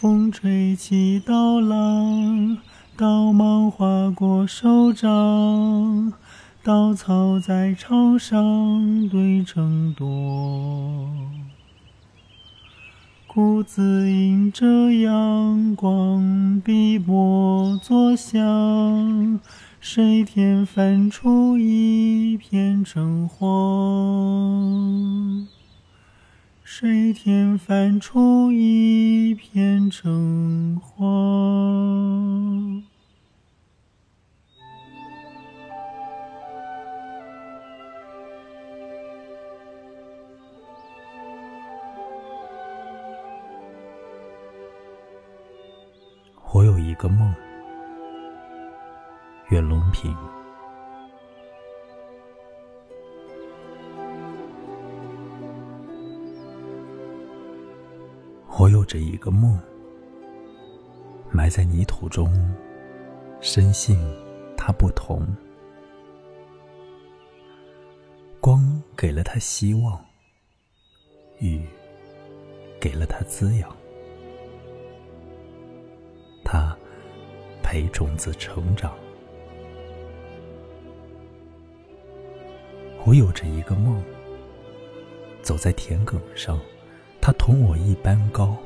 [0.00, 2.56] 风吹起刀浪，
[2.96, 6.14] 刀芒划过手掌，
[6.62, 11.10] 稻草在场上堆成垛。
[13.26, 19.38] 谷子迎着阳光，碧波作响，
[19.82, 23.50] 水田翻出一片橙黄。
[26.62, 29.09] 水田翻出一
[29.90, 31.00] 片橙黄。
[46.52, 47.34] 我有一个梦，
[49.48, 50.16] 袁隆平。
[58.58, 59.58] 我有着一个梦，
[61.32, 62.32] 埋在泥土中，
[63.40, 63.98] 深信
[64.56, 65.26] 它不同。
[68.40, 70.04] 光给了它希望，
[71.38, 71.64] 雨
[72.80, 73.74] 给了它滋养。
[76.44, 76.76] 它
[77.62, 78.92] 陪种子成长。
[83.04, 84.02] 我有着一个梦，
[85.42, 86.58] 走在田埂上，
[87.20, 88.56] 它同我一般高。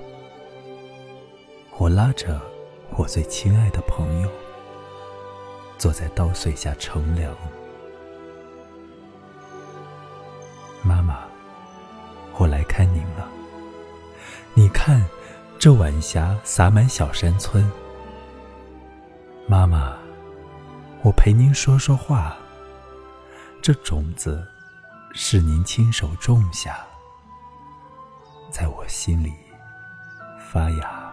[1.76, 2.40] 我拉着
[2.96, 4.30] 我最亲爱的朋友，
[5.76, 7.34] 坐在稻穗下乘凉。
[10.82, 11.24] 妈妈，
[12.38, 13.28] 我来看您了。
[14.54, 15.04] 你看。
[15.56, 17.64] 这晚霞洒满小山村。
[19.46, 19.96] 妈妈，
[21.02, 22.36] 我陪您说说话。
[23.62, 24.46] 这种子
[25.14, 26.84] 是您亲手种下，
[28.50, 29.32] 在我心里
[30.52, 31.03] 发芽。